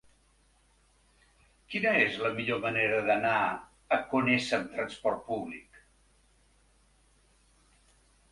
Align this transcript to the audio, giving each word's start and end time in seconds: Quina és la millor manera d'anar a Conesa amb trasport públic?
Quina 1.73 1.91
és 2.05 2.15
la 2.21 2.31
millor 2.37 2.61
manera 2.63 3.03
d'anar 3.09 3.35
a 3.97 3.99
Conesa 4.13 4.59
amb 4.61 4.73
trasport 4.77 5.21
públic? 5.27 5.77